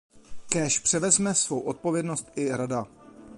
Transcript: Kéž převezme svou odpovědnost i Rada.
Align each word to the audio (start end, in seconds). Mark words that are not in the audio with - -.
Kéž 0.49 0.79
převezme 0.79 1.33
svou 1.35 1.59
odpovědnost 1.59 2.31
i 2.35 2.51
Rada. 2.51 2.85